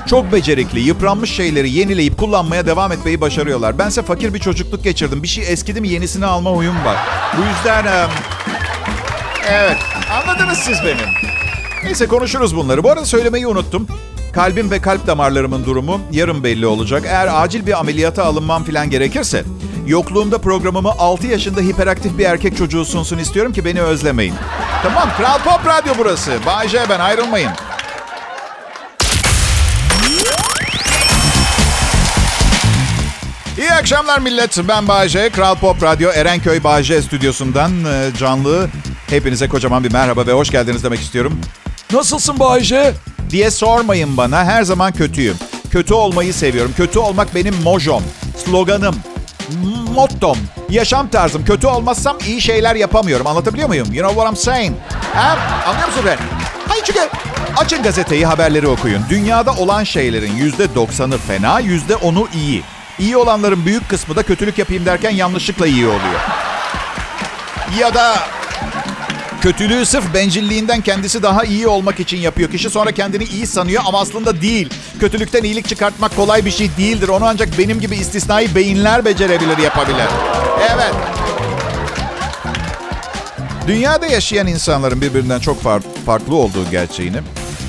[0.06, 3.78] çok becerikli, yıpranmış şeyleri yenileyip kullanmaya devam etmeyi başarıyorlar.
[3.78, 5.22] Bense fakir bir çocukluk geçirdim.
[5.22, 6.96] Bir şey eskidi mi yenisini alma huyum var.
[7.36, 8.08] Bu yüzden...
[9.50, 9.76] Evet,
[10.12, 11.08] anladınız siz benim.
[11.84, 12.84] Neyse konuşuruz bunları.
[12.84, 13.86] Bu arada söylemeyi unuttum.
[14.32, 17.02] Kalbim ve kalp damarlarımın durumu yarın belli olacak.
[17.06, 19.44] Eğer acil bir ameliyata alınmam falan gerekirse...
[19.86, 24.34] Yokluğumda programımı 6 yaşında hiperaktif bir erkek çocuğu sunsun istiyorum ki beni özlemeyin.
[24.82, 26.32] Tamam, Kral Pop Radyo burası.
[26.46, 27.50] Bay J ben ayrılmayın.
[33.58, 34.58] İyi akşamlar millet.
[34.68, 35.30] Ben Bayece.
[35.30, 38.68] Kral Pop Radyo Erenköy Bayece stüdyosundan e, canlı.
[39.10, 41.40] Hepinize kocaman bir merhaba ve hoş geldiniz demek istiyorum.
[41.92, 42.94] Nasılsın Bayce?
[43.30, 44.44] Diye sormayın bana.
[44.44, 45.36] Her zaman kötüyüm.
[45.70, 46.72] Kötü olmayı seviyorum.
[46.76, 48.02] Kötü olmak benim mojom,
[48.44, 48.96] sloganım,
[49.92, 50.38] mottom,
[50.70, 51.44] yaşam tarzım.
[51.44, 53.26] Kötü olmazsam iyi şeyler yapamıyorum.
[53.26, 53.86] Anlatabiliyor muyum?
[53.92, 54.76] You know what I'm saying?
[55.14, 55.38] Ha?
[55.66, 56.18] Anlıyor musun ben?
[56.68, 57.00] Hayır çünkü
[57.56, 59.02] açın gazeteyi, haberleri okuyun.
[59.10, 62.62] Dünyada olan şeylerin yüzde doksanı fena, yüzde onu iyi.
[62.98, 66.20] İyi olanların büyük kısmı da kötülük yapayım derken yanlışlıkla iyi oluyor.
[67.78, 68.14] Ya da
[69.42, 72.50] Kötülüğü sırf bencilliğinden kendisi daha iyi olmak için yapıyor.
[72.50, 74.68] Kişi sonra kendini iyi sanıyor ama aslında değil.
[75.00, 77.08] Kötülükten iyilik çıkartmak kolay bir şey değildir.
[77.08, 80.06] Onu ancak benim gibi istisnai beyinler becerebilir, yapabilir.
[80.74, 80.94] Evet.
[83.66, 87.18] Dünyada yaşayan insanların birbirinden çok far- farklı olduğu gerçeğini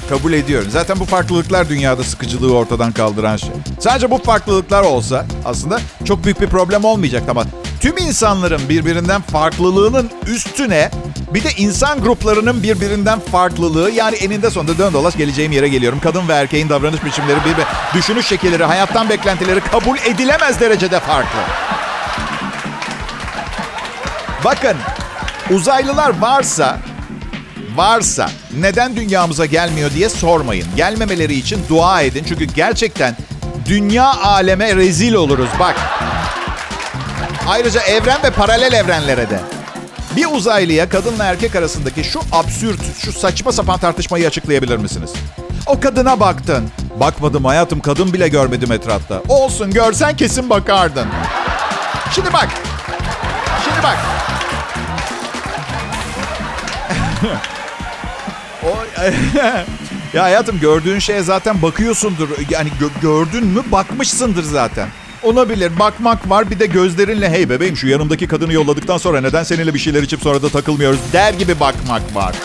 [0.09, 0.67] kabul ediyorum.
[0.71, 3.49] Zaten bu farklılıklar dünyada sıkıcılığı ortadan kaldıran şey.
[3.79, 7.45] Sadece bu farklılıklar olsa aslında çok büyük bir problem olmayacak ama
[7.83, 10.91] tüm insanların birbirinden farklılığının üstüne
[11.33, 15.99] bir de insan gruplarının birbirinden farklılığı yani eninde sonunda dön dolaş geleceğim yere geliyorum.
[15.99, 21.39] Kadın ve erkeğin davranış biçimleri, birbiri, düşünüş şekilleri, hayattan beklentileri kabul edilemez derecede farklı.
[24.45, 24.77] Bakın
[25.49, 26.77] uzaylılar varsa
[27.75, 30.67] varsa neden dünyamıza gelmiyor diye sormayın.
[30.75, 32.25] Gelmemeleri için dua edin.
[32.27, 33.15] Çünkü gerçekten
[33.65, 35.49] dünya aleme rezil oluruz.
[35.59, 35.75] Bak.
[37.47, 39.39] Ayrıca evren ve paralel evrenlere de.
[40.15, 45.13] Bir uzaylıya kadınla erkek arasındaki şu absürt, şu saçma sapan tartışmayı açıklayabilir misiniz?
[45.65, 46.69] O kadına baktın.
[46.99, 49.21] Bakmadım hayatım kadın bile görmedim etrafta.
[49.29, 51.07] Olsun görsen kesin bakardın.
[52.15, 52.49] Şimdi bak.
[53.63, 53.97] Şimdi bak.
[58.63, 58.67] O,
[60.17, 62.29] ya hayatım gördüğün şeye zaten bakıyorsundur.
[62.49, 64.87] Yani gö- gördün mü bakmışsındır zaten.
[65.23, 65.79] Olabilir.
[65.79, 69.79] Bakmak var bir de gözlerinle hey bebeğim şu yanımdaki kadını yolladıktan sonra neden seninle bir
[69.79, 72.35] şeyler içip sonra da takılmıyoruz der gibi bakmak var.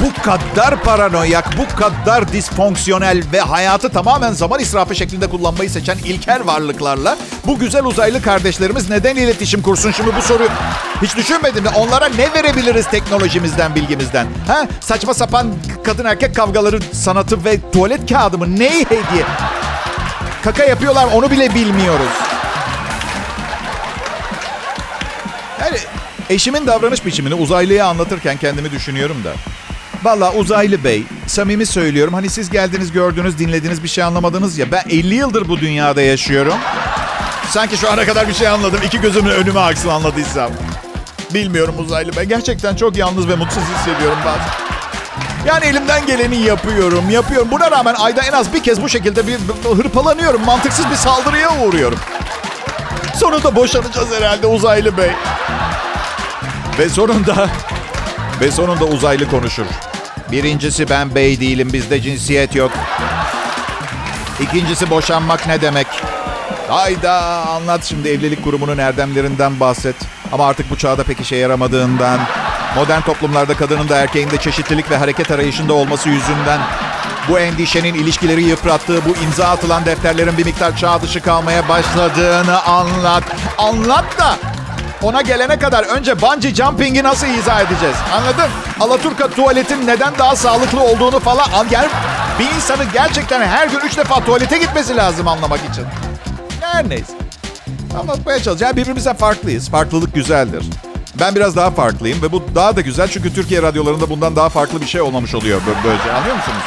[0.00, 6.46] Bu kadar paranoyak, bu kadar disfonksiyonel ve hayatı tamamen zaman israfı şeklinde kullanmayı seçen ilkel
[6.46, 9.90] varlıklarla bu güzel uzaylı kardeşlerimiz neden iletişim kursun?
[9.90, 10.48] Şimdi bu soruyu
[11.02, 11.70] hiç düşünmedim mi?
[11.76, 14.26] Onlara ne verebiliriz teknolojimizden, bilgimizden?
[14.46, 14.68] Ha?
[14.80, 15.54] Saçma sapan
[15.84, 18.58] kadın erkek kavgaları sanatı ve tuvalet kağıdı mı?
[18.58, 19.24] Neyi hediye?
[20.46, 22.12] Kaka yapıyorlar onu bile bilmiyoruz.
[25.60, 25.78] Yani
[26.30, 29.32] eşimin davranış biçimini uzaylıya anlatırken kendimi düşünüyorum da.
[30.02, 32.14] Valla uzaylı bey, samimi söylüyorum.
[32.14, 34.72] Hani siz geldiniz, gördünüz, dinlediniz, bir şey anlamadınız ya.
[34.72, 36.54] Ben 50 yıldır bu dünyada yaşıyorum.
[37.50, 38.80] Sanki şu ana kadar bir şey anladım.
[38.84, 40.50] İki gözümün önüme aksın anladıysam.
[41.34, 42.24] Bilmiyorum uzaylı bey.
[42.24, 44.65] Gerçekten çok yalnız ve mutsuz hissediyorum bazen.
[45.46, 47.48] Yani elimden geleni yapıyorum, yapıyorum.
[47.50, 49.38] Buna rağmen ayda en az bir kez bu şekilde bir,
[49.76, 50.44] hırpalanıyorum.
[50.44, 51.98] Mantıksız bir saldırıya uğruyorum.
[53.20, 55.10] Sonunda boşanacağız herhalde uzaylı bey.
[56.78, 57.48] Ve sonunda
[58.40, 59.66] ve sonunda uzaylı konuşur.
[60.32, 62.72] Birincisi ben bey değilim, bizde cinsiyet yok.
[64.40, 65.86] İkincisi boşanmak ne demek?
[66.68, 67.12] Hayda
[67.48, 69.96] anlat şimdi evlilik kurumunun erdemlerinden bahset.
[70.32, 72.20] Ama artık bu çağda pek işe yaramadığından,
[72.76, 76.60] modern toplumlarda kadının da erkeğin de çeşitlilik ve hareket arayışında olması yüzünden
[77.28, 83.22] bu endişenin ilişkileri yıprattığı, bu imza atılan defterlerin bir miktar çağ dışı kalmaya başladığını anlat.
[83.58, 84.36] Anlat da
[85.02, 87.96] ona gelene kadar önce bungee jumping'i nasıl izah edeceğiz?
[88.16, 88.50] Anladın?
[88.80, 91.66] Alaturka tuvaletin neden daha sağlıklı olduğunu falan.
[91.70, 91.88] Yani
[92.38, 95.84] bir insanın gerçekten her gün üç defa tuvalete gitmesi lazım anlamak için.
[96.60, 97.12] Her neyse.
[98.00, 98.70] Anlatmaya çalışacağım.
[98.70, 99.70] Yani birbirimizden farklıyız.
[99.70, 100.64] Farklılık güzeldir.
[101.20, 104.80] Ben biraz daha farklıyım ve bu daha da güzel çünkü Türkiye radyolarında bundan daha farklı
[104.80, 106.12] bir şey olmamış oluyor böylece.
[106.12, 106.62] Anlıyor musunuz?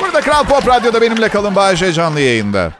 [0.00, 2.72] Burada Kral Pop Radyo'da benimle kalın Bayece canlı yayında.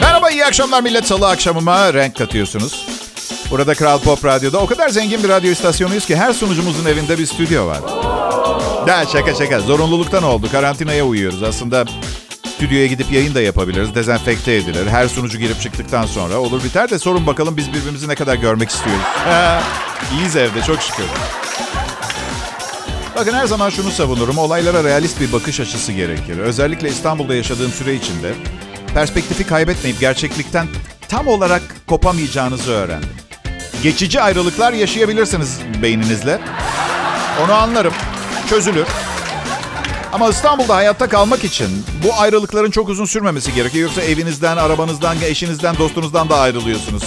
[0.00, 1.06] Merhaba, iyi akşamlar millet.
[1.06, 2.86] Salı akşamıma renk katıyorsunuz.
[3.50, 7.26] Burada Kral Pop Radyo'da o kadar zengin bir radyo istasyonuyuz ki her sunucumuzun evinde bir
[7.26, 7.80] stüdyo var.
[8.86, 9.60] Ya şaka şaka.
[9.60, 10.48] Zorunluluktan oldu.
[10.52, 11.42] Karantinaya uyuyoruz.
[11.42, 11.84] Aslında
[12.62, 13.94] stüdyoya gidip yayın da yapabiliriz.
[13.94, 14.86] Dezenfekte edilir.
[14.86, 18.70] Her sunucu girip çıktıktan sonra olur biter de sorun bakalım biz birbirimizi ne kadar görmek
[18.70, 19.02] istiyoruz.
[20.12, 21.04] İyiyiz evde çok şükür.
[23.16, 24.38] Bakın her zaman şunu savunurum.
[24.38, 26.38] Olaylara realist bir bakış açısı gerekir.
[26.38, 28.34] Özellikle İstanbul'da yaşadığım süre içinde
[28.94, 30.66] perspektifi kaybetmeyip gerçeklikten
[31.08, 33.10] tam olarak kopamayacağınızı öğrendim.
[33.82, 36.40] Geçici ayrılıklar yaşayabilirsiniz beyninizle.
[37.44, 37.94] Onu anlarım.
[38.48, 38.86] Çözülür.
[40.12, 43.88] Ama İstanbul'da hayatta kalmak için bu ayrılıkların çok uzun sürmemesi gerekiyor.
[43.88, 47.02] Yoksa evinizden, arabanızdan, eşinizden, dostunuzdan da ayrılıyorsunuz.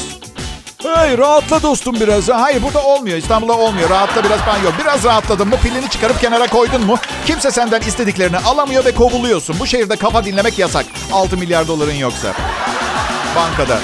[0.83, 2.29] Hey rahatla dostum biraz.
[2.29, 3.17] Hayır burada olmuyor.
[3.17, 3.89] İstanbul'da olmuyor.
[3.89, 4.73] Rahatla biraz falan yok.
[4.81, 6.97] Biraz rahatladın mı pilini çıkarıp kenara koydun mu?
[7.25, 9.59] Kimse senden istediklerini alamıyor ve kovuluyorsun.
[9.59, 10.85] Bu şehirde kafa dinlemek yasak.
[11.13, 12.33] 6 milyar doların yoksa.
[13.35, 13.79] Bankada.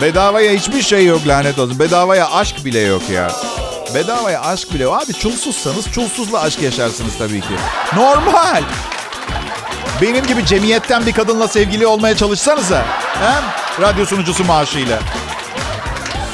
[0.00, 1.78] Bedavaya hiçbir şey yok lanet olsun.
[1.78, 3.30] Bedavaya aşk bile yok ya.
[3.94, 4.86] Bedavaya aşk bile.
[4.86, 7.54] Abi çulsuzsanız çulsuzla aşk yaşarsınız tabii ki.
[7.96, 8.62] Normal.
[10.02, 12.78] Benim gibi cemiyetten bir kadınla sevgili olmaya çalışsanıza.
[13.20, 13.34] He?
[13.82, 14.98] Radyo sunucusu maaşıyla.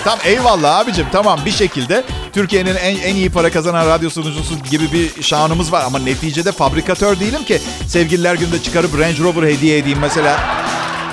[0.05, 4.93] Tam eyvallah abicim tamam bir şekilde Türkiye'nin en, en iyi para kazanan radyo sunucusu gibi
[4.93, 5.85] bir şanımız var.
[5.85, 10.41] Ama neticede fabrikatör değilim ki sevgililer günde çıkarıp Range Rover hediye edeyim mesela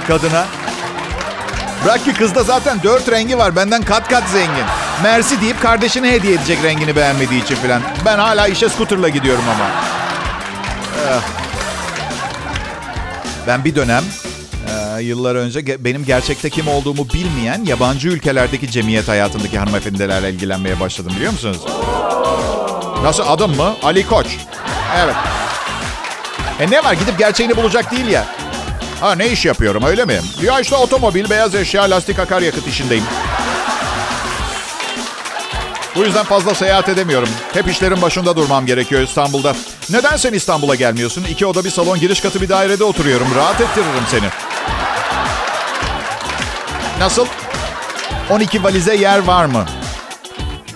[0.07, 0.45] kadına.
[1.85, 3.55] Bırak ki kızda zaten dört rengi var.
[3.55, 4.65] Benden kat kat zengin.
[5.03, 7.81] Mersi deyip kardeşine hediye edecek rengini beğenmediği için falan.
[8.05, 9.65] Ben hala işe skuterla gidiyorum ama.
[11.09, 11.21] Eh.
[13.47, 14.03] Ben bir dönem
[14.97, 21.13] e, yıllar önce benim gerçekte kim olduğumu bilmeyen yabancı ülkelerdeki cemiyet hayatındaki hanımefendilerle ilgilenmeye başladım
[21.15, 21.57] biliyor musunuz?
[23.03, 23.75] Nasıl adım mı?
[23.83, 24.27] Ali Koç.
[24.97, 25.15] Evet.
[26.59, 28.25] E ne var gidip gerçeğini bulacak değil ya.
[29.01, 30.19] Ha ne iş yapıyorum öyle mi?
[30.41, 33.03] Ya işte otomobil, beyaz eşya, lastik, akaryakıt işindeyim.
[35.97, 37.29] Bu yüzden fazla seyahat edemiyorum.
[37.53, 39.55] Hep işlerin başında durmam gerekiyor İstanbul'da.
[39.89, 41.23] Neden sen İstanbul'a gelmiyorsun?
[41.23, 43.27] İki oda bir salon, giriş katı bir dairede oturuyorum.
[43.35, 44.25] Rahat ettiririm seni.
[46.99, 47.25] Nasıl?
[48.29, 49.65] 12 valize yer var mı?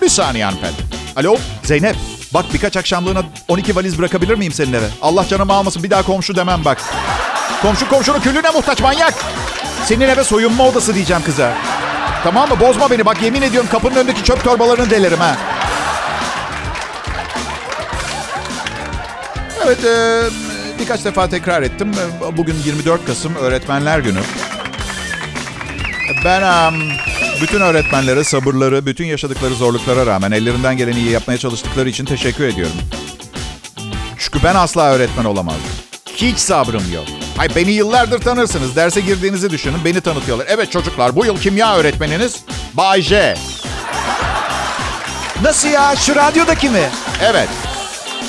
[0.02, 0.76] Bir saniye hanımefendi.
[1.16, 1.96] Alo Zeynep.
[2.34, 4.88] Bak birkaç akşamlığına 12 valiz bırakabilir miyim senin eve?
[5.02, 6.82] Allah canımı almasın bir daha komşu demem bak.
[7.62, 9.14] Komşu komşunun külüne muhtaç manyak.
[9.84, 11.54] Senin eve soyunma odası diyeceğim kıza.
[12.24, 12.60] Tamam mı?
[12.60, 13.04] Bozma beni.
[13.06, 15.36] Bak yemin ediyorum kapının önündeki çöp torbalarını delerim ha.
[19.66, 20.22] Evet, e,
[20.80, 21.92] birkaç defa tekrar ettim.
[22.36, 24.20] Bugün 24 Kasım Öğretmenler Günü.
[26.24, 26.74] Ben em,
[27.42, 32.76] bütün öğretmenlere sabırları, bütün yaşadıkları zorluklara rağmen ellerinden geleni iyi yapmaya çalıştıkları için teşekkür ediyorum.
[34.18, 35.62] Çünkü ben asla öğretmen olamazdım.
[36.16, 37.21] Hiç sabrım yok.
[37.38, 38.76] Ay beni yıllardır tanırsınız.
[38.76, 39.84] Derse girdiğinizi düşünün.
[39.84, 40.46] Beni tanıtıyorlar.
[40.50, 42.36] Evet çocuklar bu yıl kimya öğretmeniniz
[42.74, 43.34] Bay J.
[45.42, 45.96] Nasıl ya?
[45.96, 46.88] Şu radyodaki mi?
[47.22, 47.48] Evet.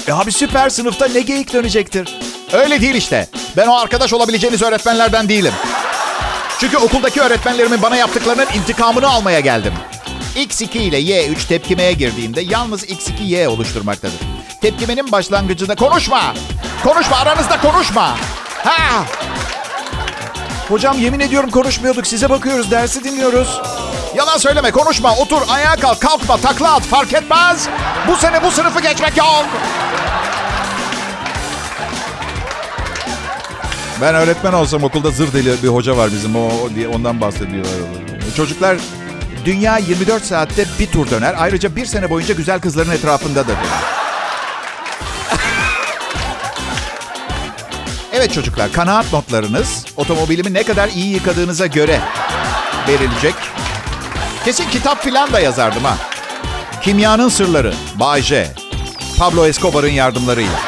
[0.07, 2.17] E abi süper sınıfta ne geyik dönecektir?
[2.53, 3.27] Öyle değil işte.
[3.57, 5.53] Ben o arkadaş olabileceğiniz öğretmenlerden değilim.
[6.59, 9.73] Çünkü okuldaki öğretmenlerimin bana yaptıklarının intikamını almaya geldim.
[10.35, 14.19] X2 ile Y3 tepkimeye girdiğinde yalnız X2 Y oluşturmaktadır.
[14.61, 16.33] Tepkimenin başlangıcında konuşma.
[16.83, 18.17] Konuşma aranızda konuşma.
[18.63, 19.05] Ha!
[20.69, 22.07] Hocam yemin ediyorum konuşmuyorduk.
[22.07, 23.61] Size bakıyoruz, dersi dinliyoruz.
[24.15, 27.67] Yalan söyleme konuşma otur ayağa kalk kalkma takla at fark etmez.
[28.07, 29.45] Bu sene bu sınıfı geçmek yok.
[34.01, 36.49] Ben öğretmen olsam okulda zır deli bir hoca var bizim o,
[36.95, 37.71] ondan bahsediyorlar.
[38.37, 38.77] Çocuklar
[39.45, 41.35] dünya 24 saatte bir tur döner.
[41.37, 43.47] Ayrıca bir sene boyunca güzel kızların etrafında
[48.23, 52.01] Evet çocuklar kanaat notlarınız otomobilimi ne kadar iyi yıkadığınıza göre
[52.87, 53.33] verilecek.
[54.45, 55.97] Kesin kitap filan da yazardım ha.
[56.81, 58.23] Kimyanın Sırları, Bay.
[59.17, 60.59] Pablo Escobar'ın yardımlarıyla.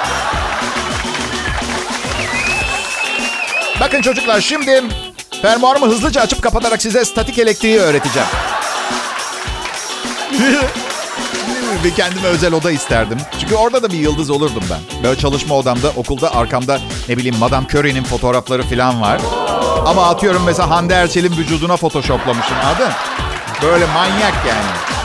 [3.80, 4.84] Bakın çocuklar şimdi
[5.42, 8.30] fermuarımı hızlıca açıp kapatarak size statik elektriği öğreteceğim.
[11.84, 13.18] bir kendime özel oda isterdim.
[13.40, 15.04] Çünkü orada da bir yıldız olurdum ben.
[15.04, 19.22] Böyle çalışma odamda, okulda arkamda ne bileyim Madame Curie'nin fotoğrafları falan var.
[19.86, 22.94] Ama atıyorum mesela Hande Erçel'in vücuduna photoshoplamışım anladın?
[23.62, 24.96] Böyle manyak yani.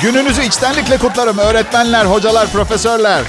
[0.00, 3.22] Gününüzü içtenlikle kutlarım öğretmenler, hocalar, profesörler.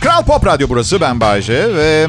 [0.00, 1.00] Kral Pop Radyo burası.
[1.00, 2.06] Ben Bayece ve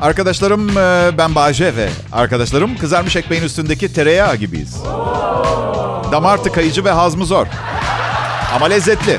[0.00, 4.76] arkadaşlarım e, ben Bayece ve arkadaşlarım kızarmış ekmeğin üstündeki tereyağı gibiyiz.
[6.12, 7.46] Damar tıkayıcı ve hazmı zor.
[8.54, 9.18] Ama lezzetli.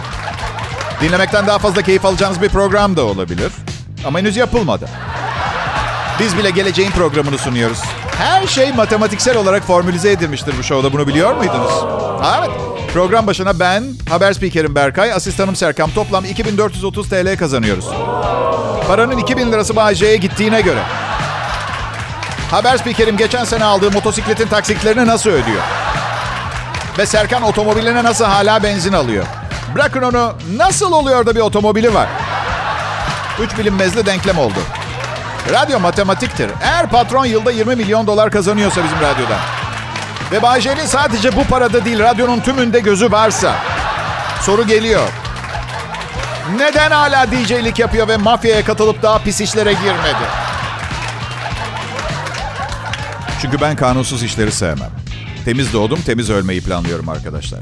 [1.02, 3.52] Dinlemekten daha fazla keyif alacağınız bir program da olabilir.
[4.06, 4.90] Ama henüz yapılmadı.
[6.20, 7.80] Biz bile geleceğin programını sunuyoruz.
[8.18, 10.94] Her şey matematiksel olarak formülize edilmiştir bu şovda.
[10.94, 11.74] Bunu biliyor muydunuz?
[12.40, 12.50] Evet.
[12.94, 17.86] Program başına ben, haber spikerim Berkay, asistanım Serkam toplam 2430 TL kazanıyoruz.
[18.88, 20.80] Paranın 2000 lirası Bayce'ye gittiğine göre.
[22.52, 25.62] Haber spikerim geçen sene aldığı motosikletin taksitlerini nasıl ödüyor?
[26.98, 29.26] Ve Serkan otomobiline nasıl hala benzin alıyor?
[29.76, 32.08] Bırakın onu nasıl oluyor da bir otomobili var?
[33.40, 34.60] Üç bilinmezli denklem oldu.
[35.52, 36.52] Radyo matematiktir.
[36.62, 39.40] Eğer patron yılda 20 milyon dolar kazanıyorsa bizim radyodan
[40.32, 43.56] ve Bay J'nin sadece bu parada değil radyonun tümünde gözü varsa
[44.42, 45.10] soru geliyor.
[46.58, 50.26] Neden hala DJ'lik yapıyor ve mafyaya katılıp daha pis işlere girmedi?
[53.42, 54.92] Çünkü ben kanunsuz işleri sevmem.
[55.50, 57.60] Temiz doğdum, temiz ölmeyi planlıyorum arkadaşlar.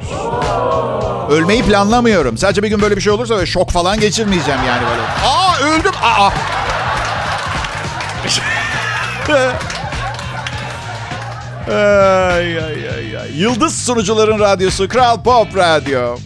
[1.29, 2.37] Ölmeyi planlamıyorum.
[2.37, 5.01] Sadece bir gün böyle bir şey olursa böyle şok falan geçirmeyeceğim yani böyle.
[5.25, 5.91] Aa öldüm.
[6.03, 6.29] Aa.
[11.67, 13.31] ay, ay, ay, ay.
[13.35, 16.17] Yıldız sunucuların radyosu Kral Pop Radyo.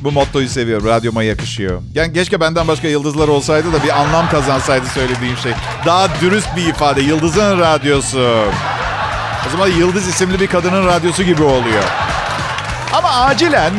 [0.00, 0.86] Bu mottoyu seviyorum.
[0.86, 1.82] Radyoma yakışıyor.
[1.94, 5.52] Yani keşke benden başka yıldızlar olsaydı da bir anlam kazansaydı söylediğim şey.
[5.86, 7.02] Daha dürüst bir ifade.
[7.02, 8.44] Yıldızın radyosu.
[9.46, 11.84] O zaman Yıldız isimli bir kadının radyosu gibi oluyor.
[12.92, 13.72] Ama acilen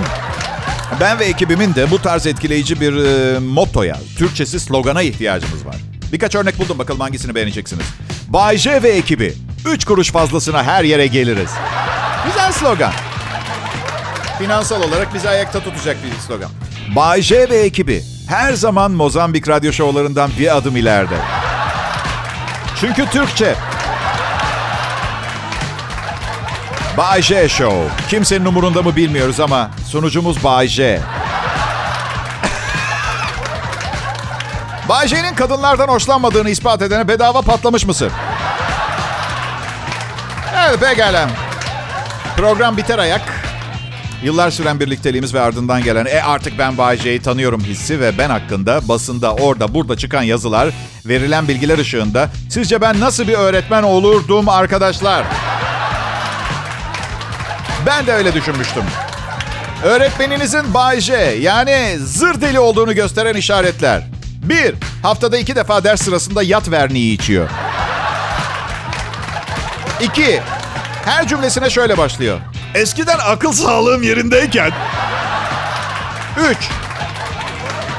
[0.99, 5.75] Ben ve ekibimin de bu tarz etkileyici bir e, mottoya, Türkçesi slogana ihtiyacımız var.
[6.11, 7.85] Birkaç örnek buldum bakalım hangisini beğeneceksiniz.
[8.27, 9.33] Bay J ve ekibi.
[9.65, 11.51] 3 kuruş fazlasına her yere geliriz.
[12.25, 12.91] Güzel slogan.
[14.37, 16.51] Finansal olarak bizi ayakta tutacak bir slogan.
[16.95, 21.15] Bay J ve ekibi her zaman Mozambik radyo şovlarından bir adım ileride.
[22.79, 23.55] Çünkü Türkçe.
[26.97, 28.07] Bay J Show.
[28.09, 30.99] Kimsenin umurunda mı bilmiyoruz ama sunucumuz Bay J.
[34.89, 38.11] Bay J'nin kadınlardan hoşlanmadığını ispat edene bedava patlamış mısır.
[40.67, 41.29] Evet pekala.
[42.37, 43.21] Program biter ayak.
[44.23, 48.29] Yıllar süren birlikteliğimiz ve ardından gelen e artık ben Bay J'yi tanıyorum hissi ve ben
[48.29, 50.69] hakkında basında orada burada çıkan yazılar
[51.05, 55.25] verilen bilgiler ışığında sizce ben nasıl bir öğretmen olurdum arkadaşlar?
[57.85, 58.83] Ben de öyle düşünmüştüm.
[59.83, 64.03] Öğretmeninizin Bay J yani zır deli olduğunu gösteren işaretler.
[64.43, 67.49] Bir, haftada iki defa ders sırasında yat verniği içiyor.
[70.01, 70.41] İki,
[71.05, 72.39] her cümlesine şöyle başlıyor.
[72.75, 74.71] Eskiden akıl sağlığım yerindeyken.
[76.49, 76.57] Üç,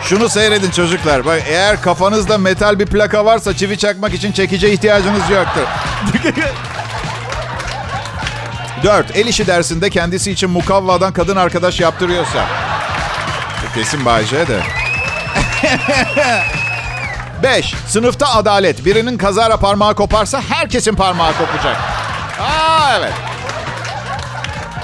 [0.03, 1.25] şunu seyredin çocuklar.
[1.25, 5.63] Bak eğer kafanızda metal bir plaka varsa çivi çakmak için çekice ihtiyacınız yoktur.
[8.85, 12.47] Dört, el işi dersinde kendisi için mukavvadan kadın arkadaş yaptırıyorsa.
[13.63, 14.61] Bu kesin Bayce de.
[17.43, 18.85] Beş, sınıfta adalet.
[18.85, 21.77] Birinin kazara parmağı koparsa herkesin parmağı kopacak.
[22.41, 23.13] Aa evet.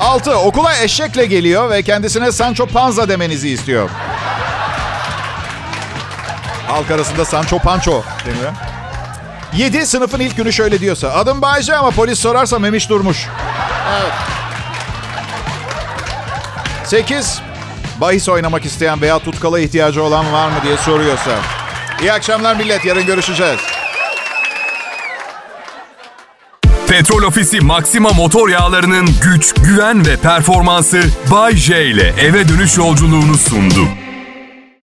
[0.00, 3.90] Altı, okula eşekle geliyor ve kendisine Sancho Panza demenizi istiyor.
[6.68, 8.52] Halk arasında Sancho Pancho deniyor.
[9.56, 9.86] 7.
[9.86, 11.08] Sınıfın ilk günü şöyle diyorsa.
[11.12, 13.28] Adım Bayce ama polis sorarsa Memiş Durmuş.
[13.90, 14.12] Evet.
[16.84, 17.42] 8.
[18.00, 21.30] Bahis oynamak isteyen veya tutkala ihtiyacı olan var mı diye soruyorsa.
[22.00, 22.84] İyi akşamlar millet.
[22.84, 23.60] Yarın görüşeceğiz.
[26.88, 33.34] Petrol Ofisi Maxima motor yağlarının güç, güven ve performansı Bay J ile eve dönüş yolculuğunu
[33.38, 33.88] sundu.